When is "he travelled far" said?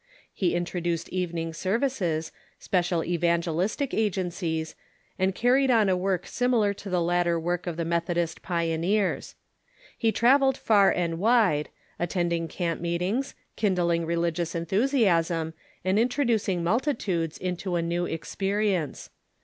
9.95-10.89